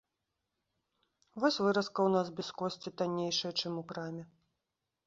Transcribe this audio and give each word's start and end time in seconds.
Вось 1.43 1.59
выразка 1.65 2.07
ў 2.07 2.17
нас 2.17 2.27
без 2.41 2.49
косці 2.63 2.89
таннейшая, 3.03 3.53
чым 3.61 3.71
у 3.85 3.87
краме. 3.95 4.23